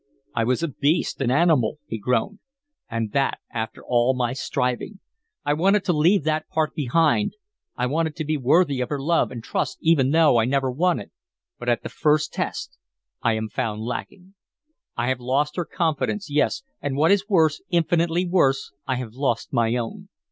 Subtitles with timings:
[0.33, 2.39] "I was a beast, an animal," he groaned,
[2.89, 4.99] "and that after all my striving.
[5.45, 7.35] I wanted to leave that part behind,
[7.75, 10.99] I wanted to be worthy of her love and trust even though I never won
[10.99, 11.11] it,
[11.59, 12.79] but at the first test
[13.21, 14.33] I am found lacking.
[14.97, 19.53] I have lost her confidence, yes and what is worse, infinitely worse, I have lost
[19.53, 20.09] my own.